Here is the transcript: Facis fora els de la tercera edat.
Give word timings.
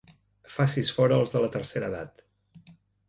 Facis 0.53 0.89
fora 0.99 1.19
els 1.23 1.35
de 1.35 1.43
la 1.45 1.49
tercera 1.57 1.91
edat. 1.93 2.25